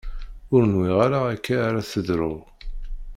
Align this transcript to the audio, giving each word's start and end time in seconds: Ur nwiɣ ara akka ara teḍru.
Ur 0.53 0.61
nwiɣ 0.73 0.97
ara 1.05 1.19
akka 1.33 1.55
ara 1.67 1.89
teḍru. 1.91 2.33